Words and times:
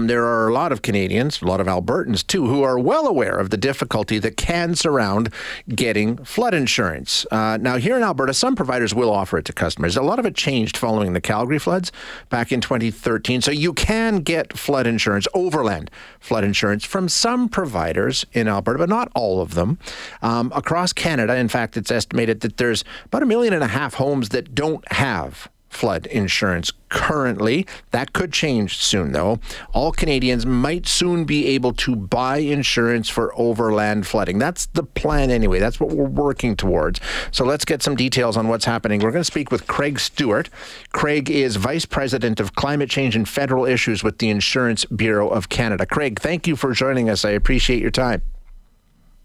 There 0.00 0.26
are 0.26 0.46
a 0.46 0.52
lot 0.52 0.70
of 0.70 0.82
Canadians, 0.82 1.42
a 1.42 1.44
lot 1.44 1.60
of 1.60 1.66
Albertans 1.66 2.24
too, 2.24 2.46
who 2.46 2.62
are 2.62 2.78
well 2.78 3.08
aware 3.08 3.36
of 3.36 3.50
the 3.50 3.56
difficulty 3.56 4.20
that 4.20 4.36
can 4.36 4.76
surround 4.76 5.34
getting 5.70 6.24
flood 6.24 6.54
insurance. 6.54 7.26
Uh, 7.32 7.58
now, 7.60 7.78
here 7.78 7.96
in 7.96 8.04
Alberta, 8.04 8.32
some 8.32 8.54
providers 8.54 8.94
will 8.94 9.10
offer 9.10 9.38
it 9.38 9.44
to 9.46 9.52
customers. 9.52 9.96
A 9.96 10.02
lot 10.02 10.20
of 10.20 10.24
it 10.24 10.36
changed 10.36 10.76
following 10.76 11.14
the 11.14 11.20
Calgary 11.20 11.58
floods 11.58 11.90
back 12.30 12.52
in 12.52 12.60
2013. 12.60 13.40
So 13.40 13.50
you 13.50 13.72
can 13.72 14.18
get 14.18 14.56
flood 14.56 14.86
insurance, 14.86 15.26
overland 15.34 15.90
flood 16.20 16.44
insurance, 16.44 16.84
from 16.84 17.08
some 17.08 17.48
providers 17.48 18.24
in 18.32 18.46
Alberta, 18.46 18.78
but 18.78 18.88
not 18.88 19.10
all 19.16 19.40
of 19.40 19.54
them. 19.54 19.80
Um, 20.22 20.52
across 20.54 20.92
Canada, 20.92 21.34
in 21.34 21.48
fact, 21.48 21.76
it's 21.76 21.90
estimated 21.90 22.42
that 22.42 22.56
there's 22.56 22.84
about 23.06 23.24
a 23.24 23.26
million 23.26 23.52
and 23.52 23.64
a 23.64 23.68
half 23.68 23.94
homes 23.94 24.28
that 24.28 24.54
don't 24.54 24.86
have 24.92 25.48
flood 25.68 26.06
insurance 26.06 26.72
currently. 26.88 27.66
That 27.90 28.12
could 28.12 28.32
change 28.32 28.78
soon, 28.78 29.12
though. 29.12 29.40
All 29.72 29.92
Canadians 29.92 30.46
might 30.46 30.86
soon 30.86 31.24
be 31.24 31.46
able 31.48 31.72
to 31.74 31.94
buy 31.94 32.38
insurance 32.38 33.08
for 33.08 33.32
overland 33.38 34.06
flooding. 34.06 34.38
That's 34.38 34.66
the 34.66 34.82
plan, 34.82 35.30
anyway. 35.30 35.58
That's 35.58 35.78
what 35.78 35.90
we're 35.90 36.04
working 36.04 36.56
towards. 36.56 37.00
So 37.30 37.44
let's 37.44 37.64
get 37.64 37.82
some 37.82 37.96
details 37.96 38.36
on 38.36 38.48
what's 38.48 38.64
happening. 38.64 39.00
We're 39.00 39.12
going 39.12 39.20
to 39.20 39.24
speak 39.24 39.50
with 39.50 39.66
Craig 39.66 40.00
Stewart. 40.00 40.48
Craig 40.92 41.30
is 41.30 41.56
Vice 41.56 41.84
President 41.84 42.40
of 42.40 42.54
Climate 42.54 42.90
Change 42.90 43.16
and 43.16 43.28
Federal 43.28 43.66
Issues 43.66 44.02
with 44.02 44.18
the 44.18 44.30
Insurance 44.30 44.84
Bureau 44.86 45.28
of 45.28 45.48
Canada. 45.48 45.86
Craig, 45.86 46.20
thank 46.20 46.46
you 46.46 46.56
for 46.56 46.72
joining 46.72 47.10
us. 47.10 47.24
I 47.24 47.30
appreciate 47.30 47.80
your 47.80 47.90
time. 47.90 48.22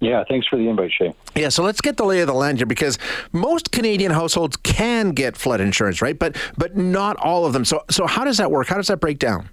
Yeah, 0.03 0.23
thanks 0.27 0.45
for 0.47 0.57
the 0.57 0.67
invite, 0.67 0.91
Shay. 0.91 1.13
Yeah, 1.33 1.47
so 1.47 1.63
let's 1.63 1.79
get 1.79 1.95
the 1.95 2.03
lay 2.03 2.19
of 2.19 2.27
the 2.27 2.33
land 2.33 2.57
here 2.57 2.65
because 2.65 2.99
most 3.31 3.71
Canadian 3.71 4.11
households 4.11 4.57
can 4.57 5.11
get 5.11 5.37
flood 5.37 5.61
insurance, 5.61 6.01
right? 6.01 6.17
But 6.19 6.35
but 6.57 6.75
not 6.75 7.15
all 7.17 7.45
of 7.45 7.53
them. 7.53 7.63
So 7.63 7.83
so 7.89 8.05
how 8.05 8.25
does 8.25 8.37
that 8.37 8.51
work? 8.51 8.67
How 8.67 8.75
does 8.75 8.87
that 8.87 8.99
break 8.99 9.17
down? 9.17 9.49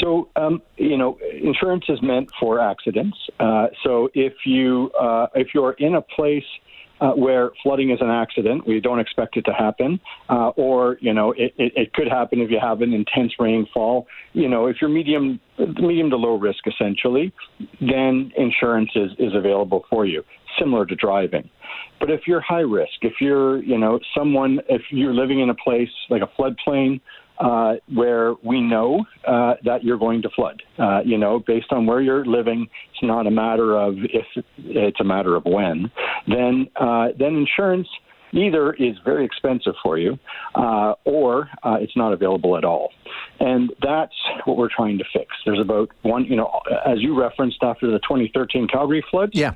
So, 0.00 0.28
um, 0.36 0.62
you 0.76 0.96
know, 0.96 1.18
insurance 1.42 1.84
is 1.88 2.00
meant 2.02 2.30
for 2.38 2.60
accidents. 2.60 3.16
Uh, 3.40 3.66
so, 3.82 4.08
if 4.14 4.32
you 4.44 4.90
uh, 5.00 5.26
if 5.34 5.48
you're 5.54 5.72
in 5.72 5.94
a 5.94 6.02
place 6.02 6.44
uh, 7.00 7.12
where 7.12 7.50
flooding 7.62 7.90
is 7.90 7.98
an 8.00 8.10
accident. 8.10 8.66
We 8.66 8.80
don't 8.80 8.98
expect 8.98 9.36
it 9.36 9.42
to 9.42 9.52
happen, 9.52 10.00
uh, 10.28 10.48
or 10.56 10.98
you 11.00 11.12
know 11.12 11.32
it, 11.32 11.54
it, 11.58 11.72
it, 11.76 11.92
could 11.92 12.08
happen 12.08 12.40
if 12.40 12.50
you 12.50 12.58
have 12.60 12.82
an 12.82 12.92
intense 12.92 13.32
rainfall. 13.38 14.06
You 14.32 14.48
know, 14.48 14.66
if 14.66 14.76
you're 14.80 14.90
medium 14.90 15.40
medium 15.58 16.10
to 16.10 16.16
low 16.16 16.36
risk, 16.36 16.60
essentially, 16.66 17.32
then 17.80 18.32
insurance 18.36 18.90
is, 18.94 19.10
is 19.18 19.34
available 19.34 19.84
for 19.90 20.06
you, 20.06 20.22
similar 20.58 20.86
to 20.86 20.94
driving. 20.94 21.48
But 22.00 22.10
if 22.10 22.22
you're 22.26 22.40
high 22.40 22.60
risk, 22.60 23.02
if 23.02 23.14
you're 23.20 23.62
you 23.62 23.78
know 23.78 24.00
someone, 24.16 24.60
if 24.68 24.82
you're 24.90 25.14
living 25.14 25.40
in 25.40 25.50
a 25.50 25.54
place 25.54 25.90
like 26.10 26.22
a 26.22 26.40
floodplain 26.40 27.00
uh, 27.40 27.74
where 27.94 28.34
we 28.42 28.60
know 28.60 29.04
uh, 29.26 29.54
that 29.64 29.84
you're 29.84 29.98
going 29.98 30.22
to 30.22 30.28
flood. 30.30 30.62
Uh, 30.78 31.00
you 31.04 31.18
know, 31.18 31.38
based 31.38 31.70
on 31.70 31.86
where 31.86 32.00
you're 32.00 32.24
living, 32.24 32.66
it's 32.90 33.02
not 33.02 33.26
a 33.26 33.30
matter 33.30 33.76
of 33.76 33.94
if; 33.96 34.44
it's 34.58 35.00
a 35.00 35.04
matter 35.04 35.36
of 35.36 35.44
when. 35.44 35.90
Then, 36.26 36.68
uh, 36.76 37.08
then 37.18 37.36
insurance 37.36 37.88
either 38.32 38.74
is 38.74 38.96
very 39.04 39.24
expensive 39.24 39.74
for 39.82 39.96
you, 39.98 40.18
uh, 40.54 40.94
or 41.04 41.48
uh, 41.62 41.78
it's 41.80 41.96
not 41.96 42.12
available 42.12 42.58
at 42.58 42.64
all. 42.64 42.92
And 43.40 43.72
that's 43.80 44.12
what 44.44 44.56
we're 44.56 44.68
trying 44.68 44.98
to 44.98 45.04
fix. 45.12 45.28
There's 45.46 45.60
about 45.60 45.90
one, 46.02 46.24
you 46.24 46.36
know, 46.36 46.60
as 46.84 47.00
you 47.00 47.18
referenced 47.18 47.62
after 47.62 47.86
the 47.90 48.00
2013 48.00 48.66
Calgary 48.66 49.04
flood. 49.10 49.30
Yeah. 49.32 49.54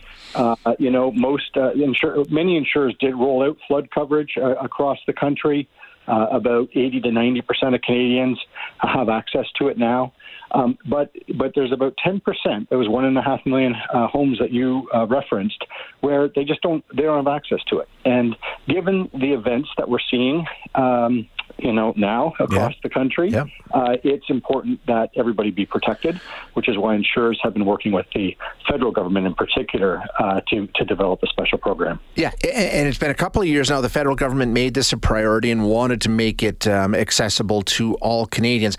you 0.79 0.91
know, 0.91 1.11
most 1.13 1.53
insur- 1.55 2.31
many 2.31 2.57
insurers 2.57 2.95
did 3.01 3.15
roll 3.15 3.43
out 3.45 3.59
flood 3.67 3.91
coverage 3.91 4.39
across 4.39 4.99
the 5.07 5.13
country. 5.13 5.69
Uh, 6.09 6.27
about 6.33 6.69
80 6.75 7.01
to 7.01 7.13
90 7.13 7.43
percent 7.43 7.75
of 7.75 7.81
Canadians 7.83 8.39
have 8.79 9.09
access 9.09 9.47
to 9.59 9.69
it 9.69 9.79
now. 9.79 10.13
Um, 10.51 10.77
but 10.89 11.13
but 11.39 11.53
there's 11.55 11.73
about 11.73 11.97
10 12.03 12.21
percent. 12.21 12.69
Was 12.71 12.89
one 12.89 13.05
and 13.05 13.17
a 13.17 13.23
half 13.23 13.41
million 13.47 13.75
uh, 13.93 14.07
homes 14.09 14.39
that 14.39 14.53
you 14.53 14.89
uh, 14.95 15.07
referenced 15.07 15.65
where 16.01 16.29
they 16.29 16.45
just 16.45 16.61
don't 16.63 16.85
they 16.95 17.03
don't 17.03 17.25
have 17.25 17.33
access 17.33 17.61
to 17.69 17.79
it. 17.79 17.89
And 18.05 18.37
given 18.69 19.09
the 19.13 19.33
events 19.33 19.71
that 19.79 19.89
we're 19.89 19.99
seeing, 20.11 20.45
um, 20.75 21.29
you 21.59 21.73
know, 21.73 21.93
now 21.97 22.35
across 22.39 22.73
yeah. 22.73 22.79
the 22.83 22.89
country, 22.89 23.31
yeah. 23.31 23.45
uh, 23.73 23.97
it's 24.03 24.29
important 24.29 24.81
that 24.87 25.11
everybody 25.17 25.51
be 25.51 25.67
protected, 25.67 26.21
which 26.55 26.69
is 26.69 26.77
why 26.77 26.95
insurers 26.95 27.39
have 27.43 27.55
been 27.55 27.65
working 27.65 27.93
with 27.93 28.07
the 28.15 28.37
federal 28.69 28.91
government 28.91 29.27
in 29.27 29.35
particular 29.35 30.03
uh, 30.19 30.41
to, 30.49 30.67
to 30.75 30.85
develop 30.85 31.23
a 31.23 31.27
special 31.27 31.59
program. 31.59 32.01
Yeah, 32.15 32.33
and 32.43 32.89
it's 32.89 32.99
been 32.99 33.11
a 33.11 33.15
couple 33.15 33.43
of 33.43 33.49
years 33.49 33.71
now. 33.71 33.81
The 33.81 33.89
federal 33.89 34.17
government 34.17 34.53
made 34.53 34.75
this 34.75 34.93
a 34.93 34.97
priority 34.97 35.51
and 35.51 35.65
wanted 35.65 36.01
to 36.03 36.09
make 36.09 36.43
it 36.43 36.67
um, 36.67 36.95
accessible 36.95 37.63
to 37.63 37.95
all 37.97 38.27
Canadians. 38.27 38.77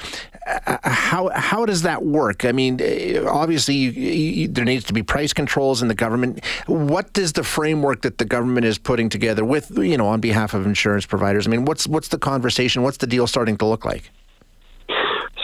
How 0.83 1.29
how 1.29 1.65
does 1.65 1.83
that 1.83 2.03
work? 2.03 2.45
I 2.45 2.51
mean, 2.51 2.81
uh, 2.81 3.29
obviously, 3.29 3.75
you, 3.75 3.91
you, 3.91 4.47
there 4.47 4.65
needs 4.65 4.83
to 4.85 4.93
be 4.93 5.03
price 5.03 5.33
controls 5.33 5.81
in 5.81 5.87
the 5.87 5.95
government. 5.95 6.43
What 6.67 7.13
does 7.13 7.33
the 7.33 7.43
framework 7.43 8.01
that 8.01 8.17
the 8.17 8.25
government 8.25 8.65
is 8.65 8.77
putting 8.77 9.09
together 9.09 9.45
with, 9.45 9.71
you 9.77 9.97
know, 9.97 10.07
on 10.07 10.19
behalf 10.19 10.53
of 10.53 10.65
insurance 10.65 11.05
providers? 11.05 11.47
I 11.47 11.49
mean, 11.49 11.65
what's 11.65 11.87
what's 11.87 12.09
the 12.09 12.17
conversation? 12.17 12.83
What's 12.83 12.97
the 12.97 13.07
deal 13.07 13.27
starting 13.27 13.57
to 13.57 13.65
look 13.65 13.85
like? 13.85 14.11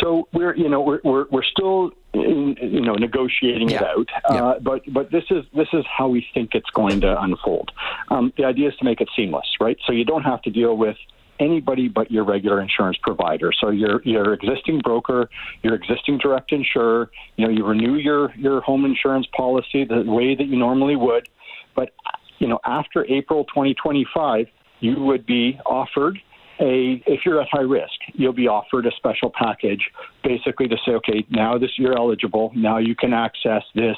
So 0.01 0.27
we're 0.33 0.55
you 0.55 0.69
know 0.69 0.81
we're 0.81 0.99
we're, 1.03 1.25
we're 1.31 1.43
still 1.43 1.91
in, 2.13 2.57
you 2.61 2.81
know 2.81 2.93
negotiating 2.93 3.69
yeah. 3.69 3.77
it 3.77 3.83
out, 3.83 4.07
yeah. 4.29 4.43
uh, 4.43 4.59
but 4.59 4.81
but 4.91 5.11
this 5.11 5.25
is 5.29 5.45
this 5.55 5.67
is 5.73 5.85
how 5.85 6.07
we 6.07 6.25
think 6.33 6.51
it's 6.53 6.69
going 6.71 7.01
to 7.01 7.21
unfold. 7.21 7.71
Um, 8.09 8.33
the 8.37 8.45
idea 8.45 8.69
is 8.69 8.75
to 8.77 8.85
make 8.85 9.01
it 9.01 9.09
seamless, 9.16 9.47
right? 9.59 9.77
So 9.85 9.93
you 9.93 10.05
don't 10.05 10.23
have 10.23 10.41
to 10.43 10.49
deal 10.49 10.77
with 10.77 10.97
anybody 11.39 11.88
but 11.88 12.11
your 12.11 12.23
regular 12.23 12.61
insurance 12.61 12.97
provider. 13.01 13.51
So 13.59 13.69
your 13.69 14.01
your 14.03 14.33
existing 14.33 14.79
broker, 14.79 15.29
your 15.63 15.75
existing 15.75 16.19
direct 16.19 16.51
insurer, 16.51 17.09
you 17.38 17.45
know, 17.45 17.51
you 17.51 17.66
renew 17.66 17.95
your 17.95 18.33
your 18.35 18.61
home 18.61 18.85
insurance 18.85 19.27
policy 19.35 19.85
the 19.85 20.03
way 20.05 20.35
that 20.35 20.45
you 20.45 20.57
normally 20.57 20.95
would, 20.95 21.29
but 21.75 21.91
you 22.39 22.47
know, 22.47 22.59
after 22.66 23.05
April 23.05 23.44
2025, 23.45 24.47
you 24.79 24.99
would 25.01 25.25
be 25.25 25.59
offered 25.66 26.17
a 26.59 27.01
if 27.05 27.22
you're 27.25 27.41
at 27.41 27.47
high 27.49 27.61
risk, 27.61 27.94
you'll 28.13 28.33
be 28.33 28.47
offered 28.47 28.85
a 28.85 28.91
special 28.97 29.31
package, 29.33 29.81
basically 30.23 30.67
to 30.67 30.78
say, 30.85 30.91
okay, 30.91 31.25
now 31.29 31.57
this 31.57 31.72
you're 31.78 31.97
eligible, 31.97 32.51
now 32.55 32.78
you 32.78 32.95
can 32.95 33.13
access 33.13 33.63
this 33.75 33.97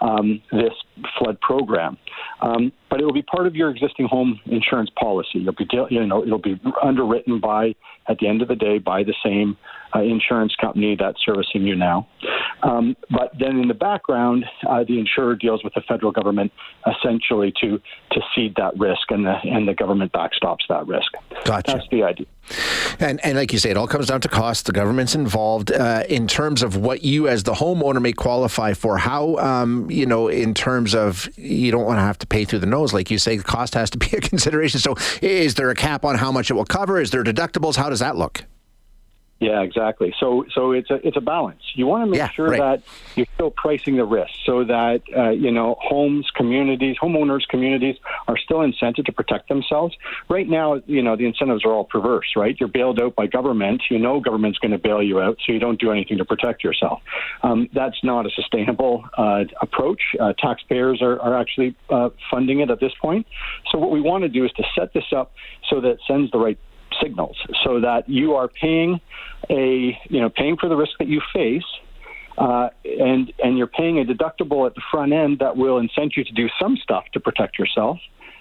um, 0.00 0.42
this 0.52 0.72
flood 1.18 1.40
program. 1.40 1.96
Um, 2.40 2.72
but 2.90 3.00
it 3.00 3.04
will 3.04 3.12
be 3.12 3.22
part 3.22 3.46
of 3.46 3.54
your 3.54 3.70
existing 3.70 4.06
home 4.06 4.40
insurance 4.46 4.90
policy. 4.98 5.40
You'll 5.40 5.52
be, 5.52 5.66
you 5.90 6.06
know, 6.06 6.22
it'll 6.22 6.38
be 6.38 6.60
underwritten 6.82 7.40
by, 7.40 7.74
at 8.08 8.18
the 8.18 8.28
end 8.28 8.42
of 8.42 8.48
the 8.48 8.56
day, 8.56 8.78
by 8.78 9.02
the 9.02 9.14
same 9.24 9.56
uh, 9.94 10.02
insurance 10.02 10.54
company 10.60 10.96
that's 10.98 11.18
servicing 11.24 11.62
you 11.62 11.74
now. 11.74 12.06
Um, 12.62 12.96
but 13.10 13.32
then 13.38 13.60
in 13.60 13.68
the 13.68 13.74
background, 13.74 14.44
uh, 14.68 14.84
the 14.84 14.98
insurer 14.98 15.36
deals 15.36 15.62
with 15.62 15.74
the 15.74 15.82
federal 15.82 16.12
government 16.12 16.52
essentially 16.86 17.52
to 17.60 17.80
to 18.12 18.20
cede 18.34 18.54
that 18.56 18.76
risk, 18.78 19.10
and 19.10 19.24
the 19.24 19.36
and 19.44 19.68
the 19.68 19.74
government 19.74 20.12
backstops 20.12 20.66
that 20.68 20.86
risk. 20.86 21.12
Gotcha. 21.44 21.72
That's 21.72 21.88
the 21.90 22.02
idea. 22.02 22.26
And 22.98 23.20
and 23.24 23.36
like 23.36 23.52
you 23.52 23.58
say, 23.58 23.70
it 23.70 23.76
all 23.76 23.86
comes 23.86 24.06
down 24.06 24.20
to 24.22 24.28
cost. 24.28 24.66
The 24.66 24.72
government's 24.72 25.14
involved 25.14 25.70
uh, 25.70 26.04
in 26.08 26.26
terms 26.26 26.62
of 26.62 26.76
what 26.76 27.04
you, 27.04 27.28
as 27.28 27.44
the 27.44 27.54
homeowner, 27.54 28.00
may 28.00 28.12
qualify 28.12 28.74
for. 28.74 28.98
How 28.98 29.36
um, 29.36 29.90
you 29.90 30.06
know, 30.06 30.28
in 30.28 30.54
terms 30.54 30.94
of 30.94 31.28
you 31.36 31.70
don't 31.70 31.84
want 31.84 31.98
to 31.98 32.02
have 32.02 32.18
to 32.18 32.26
pay 32.26 32.44
through 32.44 32.60
the 32.60 32.66
nose, 32.66 32.92
like 32.92 33.10
you 33.10 33.18
say, 33.18 33.36
the 33.36 33.44
cost 33.44 33.74
has 33.74 33.90
to 33.90 33.98
be 33.98 34.08
a 34.16 34.20
consideration. 34.20 34.80
So, 34.80 34.96
is 35.22 35.54
there 35.54 35.70
a 35.70 35.74
cap 35.74 36.04
on 36.04 36.16
how 36.16 36.32
much 36.32 36.50
it 36.50 36.54
will 36.54 36.64
cover? 36.64 37.00
Is 37.00 37.10
there 37.10 37.22
deductibles? 37.22 37.76
How 37.76 37.88
does 37.88 38.00
that 38.00 38.16
look? 38.16 38.44
Yeah, 39.40 39.60
exactly. 39.62 40.12
So, 40.18 40.44
so 40.52 40.72
it's 40.72 40.90
a 40.90 41.06
it's 41.06 41.16
a 41.16 41.20
balance. 41.20 41.60
You 41.74 41.86
want 41.86 42.02
to 42.02 42.10
make 42.10 42.18
yeah, 42.18 42.30
sure 42.30 42.48
right. 42.48 42.58
that 42.58 42.82
you're 43.14 43.26
still 43.34 43.52
pricing 43.52 43.96
the 43.96 44.04
risk, 44.04 44.32
so 44.44 44.64
that 44.64 45.02
uh, 45.16 45.30
you 45.30 45.52
know 45.52 45.76
homes, 45.80 46.28
communities, 46.34 46.96
homeowners, 47.00 47.46
communities 47.48 47.94
are 48.26 48.36
still 48.36 48.58
incented 48.58 49.06
to 49.06 49.12
protect 49.12 49.48
themselves. 49.48 49.96
Right 50.28 50.48
now, 50.48 50.82
you 50.86 51.02
know 51.02 51.14
the 51.14 51.24
incentives 51.24 51.64
are 51.64 51.70
all 51.70 51.84
perverse. 51.84 52.32
Right, 52.34 52.56
you're 52.58 52.68
bailed 52.68 53.00
out 53.00 53.14
by 53.14 53.28
government. 53.28 53.82
You 53.90 54.00
know 54.00 54.18
government's 54.18 54.58
going 54.58 54.72
to 54.72 54.78
bail 54.78 55.00
you 55.00 55.20
out, 55.20 55.38
so 55.46 55.52
you 55.52 55.60
don't 55.60 55.78
do 55.78 55.92
anything 55.92 56.18
to 56.18 56.24
protect 56.24 56.64
yourself. 56.64 57.00
Um, 57.44 57.68
that's 57.72 58.02
not 58.02 58.26
a 58.26 58.30
sustainable 58.30 59.04
uh, 59.16 59.44
approach. 59.62 60.02
Uh, 60.18 60.32
taxpayers 60.32 61.00
are, 61.00 61.20
are 61.20 61.38
actually 61.38 61.76
uh, 61.90 62.10
funding 62.28 62.58
it 62.58 62.70
at 62.70 62.80
this 62.80 62.92
point. 63.00 63.24
So 63.70 63.78
what 63.78 63.92
we 63.92 64.00
want 64.00 64.22
to 64.22 64.28
do 64.28 64.44
is 64.44 64.50
to 64.52 64.64
set 64.76 64.92
this 64.94 65.12
up 65.14 65.32
so 65.70 65.80
that 65.80 65.90
it 65.90 66.00
sends 66.08 66.32
the 66.32 66.38
right 66.38 66.58
signals 67.02 67.36
so 67.64 67.80
that 67.80 68.08
you 68.08 68.34
are 68.34 68.48
paying 68.48 69.00
a 69.50 69.98
you 70.08 70.20
know 70.20 70.28
paying 70.28 70.56
for 70.56 70.68
the 70.68 70.76
risk 70.76 70.92
that 70.98 71.08
you 71.08 71.20
face 71.32 71.64
uh, 72.38 72.68
and 72.84 73.32
and 73.42 73.58
you're 73.58 73.66
paying 73.66 73.98
a 73.98 74.04
deductible 74.04 74.66
at 74.66 74.74
the 74.74 74.82
front 74.90 75.12
end 75.12 75.40
that 75.40 75.56
will 75.56 75.78
incent 75.78 76.16
you 76.16 76.24
to 76.24 76.32
do 76.32 76.48
some 76.60 76.76
stuff 76.76 77.04
to 77.12 77.20
protect 77.20 77.58
yourself. 77.58 77.98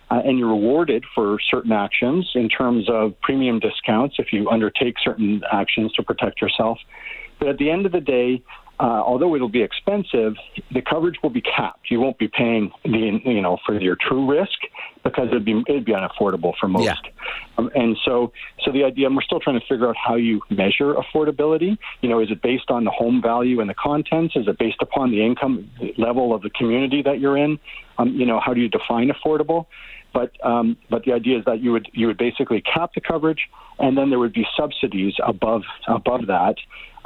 Uh, 0.10 0.22
and 0.24 0.40
you're 0.40 0.48
rewarded 0.48 1.04
for 1.14 1.38
certain 1.52 1.74
actions 1.74 2.32
in 2.34 2.48
terms 2.48 2.86
of 2.90 3.20
premium 3.22 3.60
discounts 3.60 4.16
if 4.20 4.32
you 4.32 4.50
undertake 4.50 4.96
certain 5.04 5.42
actions 5.52 5.92
to 5.92 6.02
protect 6.02 6.42
yourself. 6.42 6.78
But 7.40 7.50
at 7.50 7.58
the 7.58 7.70
end 7.70 7.86
of 7.86 7.92
the 7.92 8.00
day, 8.00 8.42
uh, 8.80 8.84
although 8.84 9.36
it'll 9.36 9.50
be 9.50 9.64
expensive, 9.64 10.36
the 10.72 10.82
coverage 10.82 11.16
will 11.22 11.30
be 11.30 11.42
capped. 11.42 11.92
You 11.92 12.00
won't 12.00 12.18
be 12.18 12.30
paying 12.30 12.72
the 12.86 13.20
you 13.26 13.42
know 13.42 13.58
for 13.66 13.80
your 13.82 13.98
true 14.00 14.30
risk 14.30 14.60
because 15.04 15.28
it'd 15.28 15.46
be 15.46 15.64
it'd 15.68 15.86
be 15.86 15.94
unaffordable 15.94 16.54
for 16.60 16.68
most. 16.68 16.86
Yeah. 16.86 16.96
Um, 17.58 17.70
and 17.76 17.98
so 18.06 18.32
so 18.64 18.72
the 18.72 18.84
idea, 18.84 19.08
and 19.08 19.16
we're 19.16 19.22
still 19.22 19.40
trying 19.40 19.60
to 19.60 19.66
figure 19.66 19.88
out 19.90 19.96
how 19.96 20.16
you 20.16 20.42
measure 20.50 20.94
affordability. 20.94 21.78
You 22.02 22.10
know, 22.10 22.20
is 22.20 22.32
it 22.32 22.42
based 22.42 22.70
on 22.70 22.84
the 22.84 22.92
home 22.92 23.22
value 23.22 23.60
and 23.60 23.70
the 23.70 23.76
contents? 23.76 24.36
Is 24.36 24.48
it 24.48 24.58
based 24.58 24.82
upon 24.82 25.12
the 25.12 25.26
income 25.26 25.70
level 25.98 26.34
of 26.34 26.42
the 26.42 26.50
community 26.50 27.02
that 27.04 27.20
you're 27.20 27.38
in? 27.38 27.60
Um, 27.98 28.10
you 28.10 28.26
know, 28.26 28.40
how 28.40 28.54
do 28.54 28.62
you 28.62 28.70
define 28.70 29.10
affordable? 29.10 29.66
But 30.14 30.32
um, 30.46 30.78
but 30.90 31.04
the 31.04 31.14
idea 31.14 31.40
is 31.40 31.46
that 31.46 31.62
you 31.62 31.72
would 31.72 31.90
you 31.94 32.08
would 32.08 32.18
basically 32.18 32.62
cap 32.62 32.92
the 32.96 33.02
coverage, 33.02 33.50
and 33.80 33.98
then 33.98 34.10
there 34.10 34.20
would 34.20 34.34
be 34.34 34.46
subsidies 34.58 35.14
above 35.26 35.64
above 35.88 36.28
that 36.28 36.56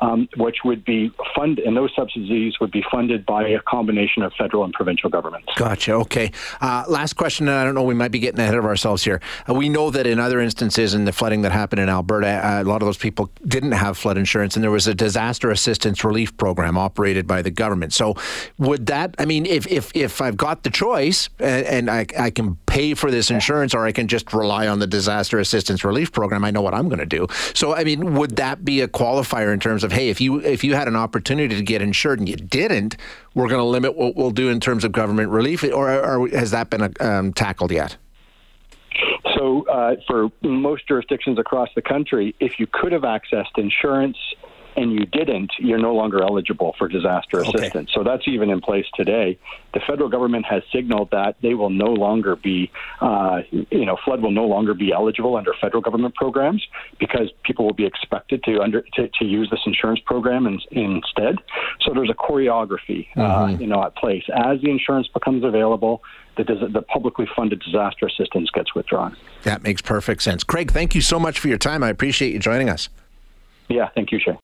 um, 0.01 0.27
which 0.35 0.57
would 0.65 0.83
be 0.83 1.11
funded, 1.35 1.65
and 1.65 1.77
those 1.77 1.91
subsidies 1.95 2.59
would 2.59 2.71
be 2.71 2.83
funded 2.91 3.25
by 3.25 3.47
a 3.47 3.59
combination 3.61 4.23
of 4.23 4.33
federal 4.33 4.63
and 4.63 4.73
provincial 4.73 5.09
governments. 5.09 5.47
Gotcha. 5.55 5.93
Okay. 5.93 6.31
Uh, 6.59 6.83
last 6.87 7.13
question, 7.13 7.47
and 7.47 7.57
I 7.57 7.63
don't 7.63 7.75
know, 7.75 7.83
we 7.83 7.93
might 7.93 8.11
be 8.11 8.19
getting 8.19 8.39
ahead 8.39 8.55
of 8.55 8.65
ourselves 8.65 9.03
here. 9.03 9.21
Uh, 9.47 9.53
we 9.53 9.69
know 9.69 9.91
that 9.91 10.07
in 10.07 10.19
other 10.19 10.39
instances, 10.39 10.93
in 10.93 11.05
the 11.05 11.11
flooding 11.11 11.43
that 11.43 11.51
happened 11.51 11.79
in 11.79 11.89
Alberta, 11.89 12.27
uh, 12.27 12.63
a 12.63 12.65
lot 12.65 12.81
of 12.81 12.87
those 12.87 12.97
people 12.97 13.29
didn't 13.47 13.73
have 13.73 13.97
flood 13.97 14.17
insurance, 14.17 14.55
and 14.55 14.63
there 14.63 14.71
was 14.71 14.87
a 14.87 14.95
disaster 14.95 15.51
assistance 15.51 16.03
relief 16.03 16.35
program 16.37 16.77
operated 16.77 17.27
by 17.27 17.41
the 17.41 17.51
government. 17.51 17.93
So, 17.93 18.15
would 18.57 18.87
that? 18.87 19.15
I 19.19 19.25
mean, 19.25 19.45
if 19.45 19.67
if 19.67 19.91
if 19.95 20.21
I've 20.21 20.37
got 20.37 20.63
the 20.63 20.69
choice 20.69 21.29
and, 21.39 21.65
and 21.65 21.89
I, 21.89 22.05
I 22.17 22.31
can 22.31 22.57
pay 22.71 22.95
for 22.95 23.11
this 23.11 23.29
insurance, 23.29 23.75
or 23.75 23.85
I 23.85 23.91
can 23.91 24.07
just 24.07 24.33
rely 24.33 24.67
on 24.67 24.79
the 24.79 24.87
disaster 24.87 25.37
assistance 25.37 25.83
relief 25.83 26.11
program, 26.11 26.43
I 26.43 26.49
know 26.49 26.63
what 26.63 26.73
I'm 26.73 26.89
going 26.89 26.99
to 26.99 27.05
do. 27.05 27.27
So, 27.53 27.75
I 27.75 27.83
mean, 27.83 28.15
would 28.15 28.37
that 28.37 28.65
be 28.65 28.81
a 28.81 28.87
qualifier 28.87 29.53
in 29.53 29.59
terms 29.59 29.83
of 29.83 29.91
of 29.91 29.97
hey, 29.97 30.09
if 30.09 30.19
you 30.21 30.39
if 30.39 30.63
you 30.63 30.75
had 30.75 30.87
an 30.87 30.95
opportunity 30.95 31.55
to 31.55 31.61
get 31.61 31.81
insured 31.81 32.19
and 32.19 32.27
you 32.27 32.35
didn't, 32.35 32.97
we're 33.35 33.47
going 33.47 33.59
to 33.59 33.65
limit 33.65 33.95
what 33.95 34.15
we'll 34.15 34.31
do 34.31 34.49
in 34.49 34.59
terms 34.59 34.83
of 34.83 34.91
government 34.91 35.29
relief, 35.29 35.63
or, 35.63 35.91
or 35.91 36.27
has 36.29 36.51
that 36.51 36.69
been 36.69 36.93
um, 36.99 37.33
tackled 37.33 37.71
yet? 37.71 37.97
So, 39.35 39.65
uh, 39.67 39.95
for 40.07 40.29
most 40.41 40.87
jurisdictions 40.87 41.39
across 41.39 41.69
the 41.75 41.81
country, 41.81 42.35
if 42.39 42.59
you 42.59 42.67
could 42.67 42.91
have 42.91 43.03
accessed 43.03 43.57
insurance 43.57 44.17
and 44.75 44.91
you 44.93 45.05
didn't, 45.05 45.51
you're 45.59 45.79
no 45.79 45.93
longer 45.93 46.21
eligible 46.21 46.75
for 46.77 46.87
disaster 46.87 47.39
assistance. 47.39 47.89
Okay. 47.89 47.93
So 47.93 48.03
that's 48.03 48.27
even 48.27 48.49
in 48.49 48.61
place 48.61 48.85
today. 48.95 49.37
The 49.73 49.81
federal 49.87 50.09
government 50.09 50.45
has 50.45 50.63
signaled 50.73 51.09
that 51.11 51.35
they 51.41 51.53
will 51.53 51.69
no 51.69 51.93
longer 51.93 52.35
be, 52.35 52.71
uh, 52.99 53.41
you 53.51 53.85
know, 53.85 53.97
flood 54.03 54.21
will 54.21 54.31
no 54.31 54.45
longer 54.45 54.73
be 54.73 54.91
eligible 54.93 55.35
under 55.35 55.53
federal 55.59 55.81
government 55.81 56.15
programs 56.15 56.65
because 56.99 57.31
people 57.43 57.65
will 57.65 57.73
be 57.73 57.85
expected 57.85 58.43
to 58.43 58.61
under 58.61 58.81
to, 58.93 59.09
to 59.19 59.25
use 59.25 59.49
this 59.49 59.61
insurance 59.65 59.99
program 60.05 60.45
in, 60.45 60.59
instead. 60.71 61.35
So 61.81 61.93
there's 61.93 62.09
a 62.09 62.13
choreography, 62.13 63.07
uh, 63.15 63.19
mm-hmm. 63.19 63.55
uh, 63.55 63.57
you 63.57 63.67
know, 63.67 63.83
at 63.83 63.95
place 63.95 64.23
as 64.33 64.61
the 64.61 64.69
insurance 64.69 65.07
becomes 65.07 65.43
available. 65.43 66.01
The, 66.37 66.45
the 66.45 66.81
publicly 66.81 67.27
funded 67.35 67.59
disaster 67.59 68.07
assistance 68.07 68.49
gets 68.51 68.73
withdrawn. 68.73 69.17
That 69.43 69.63
makes 69.63 69.81
perfect 69.81 70.23
sense. 70.23 70.45
Craig, 70.45 70.71
thank 70.71 70.95
you 70.95 71.01
so 71.01 71.19
much 71.19 71.37
for 71.37 71.49
your 71.49 71.57
time. 71.57 71.83
I 71.83 71.89
appreciate 71.89 72.31
you 72.31 72.39
joining 72.39 72.69
us. 72.69 72.87
Yeah, 73.67 73.89
thank 73.93 74.11
you, 74.11 74.19
Shay. 74.19 74.37